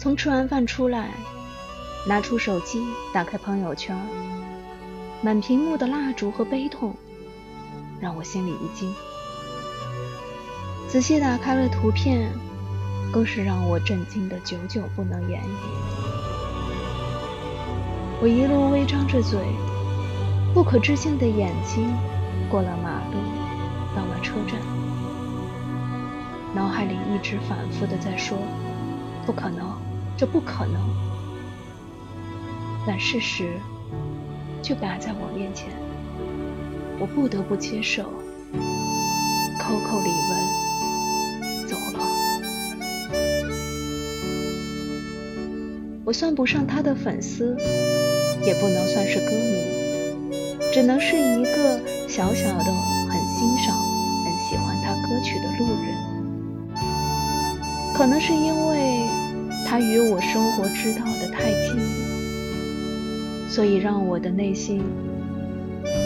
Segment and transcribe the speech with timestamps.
[0.00, 1.10] 从吃完饭出来，
[2.06, 3.94] 拿出手机，打开朋友圈，
[5.20, 6.94] 满屏幕的蜡烛和悲痛，
[8.00, 8.90] 让我心里一惊。
[10.88, 12.32] 仔细打开了图片，
[13.12, 15.52] 更是让我震惊的久久不能言语。
[18.22, 19.38] 我一路微张着嘴，
[20.54, 21.94] 不可置信的眼睛，
[22.48, 23.18] 过了马路，
[23.94, 24.58] 到了车站，
[26.54, 28.38] 脑海里一直反复的在说
[29.26, 29.70] ：“不可能，
[30.20, 30.74] 这不可能。”
[32.86, 33.58] 但事实
[34.60, 35.70] 就摆在我面前，
[36.98, 38.02] 我不得不接受。
[39.58, 40.28] Coco 李玟
[41.66, 42.04] 走了，
[46.04, 47.56] 我算不上他的粉丝。
[48.42, 50.30] 也不能算是歌迷，
[50.72, 51.78] 只能是一个
[52.08, 53.76] 小小的很欣赏、
[54.24, 55.94] 很喜欢他歌曲的路人。
[57.94, 59.06] 可能是因为
[59.70, 61.78] 他与我生活知道的太近，
[63.48, 64.82] 所以让我的内心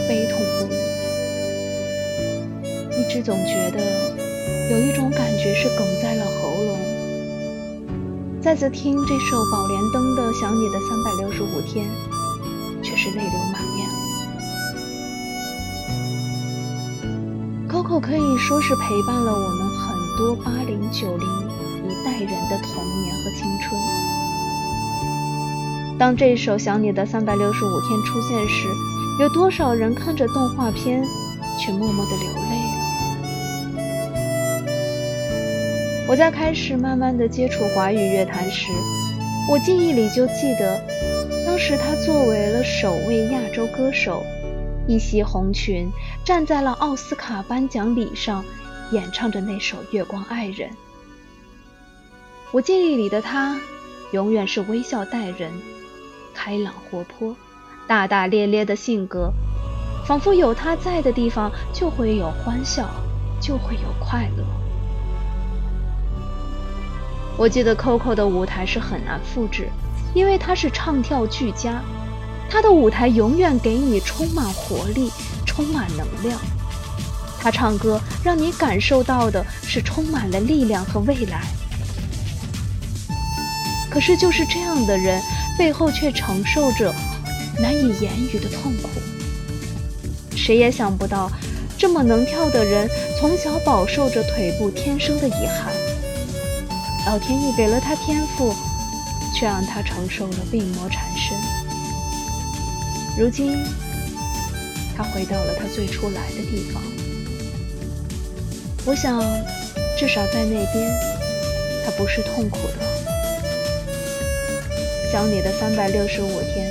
[0.07, 0.75] 悲痛不已。
[3.01, 3.79] 一直总觉得
[4.69, 6.77] 有一种感觉是哽在了喉咙。
[8.39, 11.83] 再次听这首《宝莲灯》的《想你的三百六十五天》。
[12.83, 13.89] 却是泪流满面。
[17.67, 21.27] Coco 可以说是陪伴了我们很多八零九零
[22.05, 23.81] 代人的童年和青春。
[25.97, 28.67] 当这首《想你的三百六十五天》出现时，
[29.19, 31.03] 有多少人看着动画片
[31.57, 32.85] 却默默的流泪了？
[36.07, 38.71] 我在开始慢慢的接触华语乐坛时，
[39.49, 40.79] 我记忆里就记得。
[41.47, 44.23] 当时他作为了首位亚洲歌手，
[44.87, 45.89] 一袭红裙
[46.23, 48.45] 站在了奥斯卡颁奖礼上，
[48.91, 50.69] 演唱着那首《月光爱人》。
[52.55, 53.59] 我记忆里的他，
[54.11, 55.51] 永远是微笑待人，
[56.33, 57.35] 开朗活泼，
[57.85, 59.29] 大大咧咧的性格，
[60.07, 62.89] 仿佛有他在的地方就会有欢笑，
[63.41, 64.45] 就会有快乐。
[67.37, 69.67] 我记得 Coco 的舞台是很难复制。
[70.13, 71.83] 因为他是唱跳俱佳，
[72.49, 75.11] 他的舞台永远给你充满活力、
[75.45, 76.39] 充满能量。
[77.37, 81.41] 他唱歌让你感受到的是充满了力量和未来。
[83.95, 85.21] 可是就是这样的人，
[85.57, 86.93] 背后却承受着
[87.57, 88.89] 难以言语的痛苦。
[90.35, 91.31] 谁也想不到，
[91.77, 95.73] 这么能跳的人，从小饱受着腿部天生的遗憾。
[97.07, 98.53] 老天爷给了他天赋。
[99.35, 101.37] 却让他承受了病魔缠身。
[103.17, 103.65] 如今，
[104.95, 106.81] 他回到了他最初来的地方。
[108.85, 109.21] 我想，
[109.99, 110.89] 至少在那边，
[111.83, 112.94] 他不是痛苦的。
[115.15, 116.69] 想你的三百六十五天，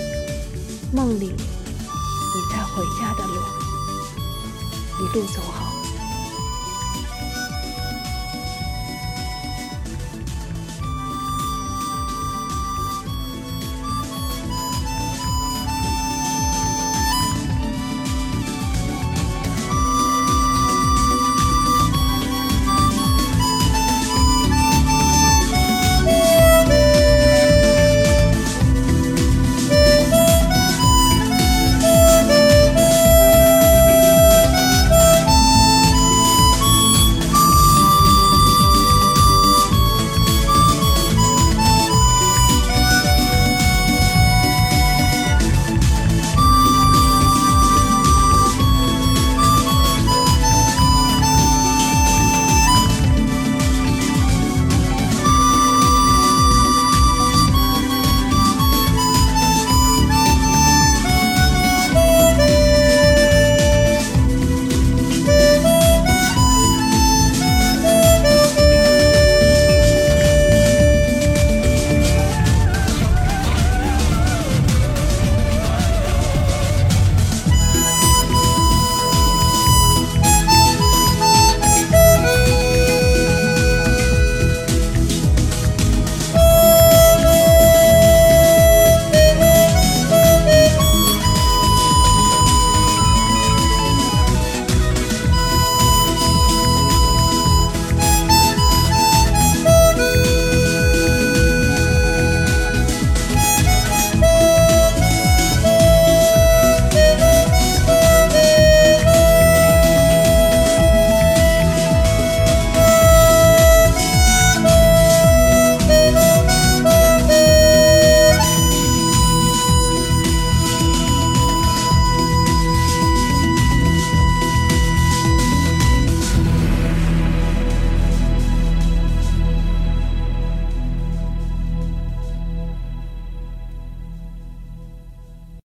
[0.93, 3.41] 梦里你在回家的路，
[5.01, 5.74] 一路走好。